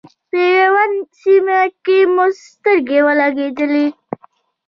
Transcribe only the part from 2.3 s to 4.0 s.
سترګې ولګېدلې.